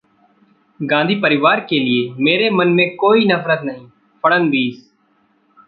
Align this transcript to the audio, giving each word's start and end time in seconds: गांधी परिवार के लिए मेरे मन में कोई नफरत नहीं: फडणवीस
गांधी 0.79 1.15
परिवार 1.15 1.59
के 1.59 1.79
लिए 1.79 2.09
मेरे 2.19 2.49
मन 2.49 2.67
में 2.67 2.95
कोई 2.95 3.25
नफरत 3.25 3.61
नहीं: 3.63 3.87
फडणवीस 4.23 4.89